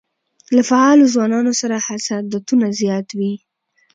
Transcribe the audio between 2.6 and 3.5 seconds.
زیات وي.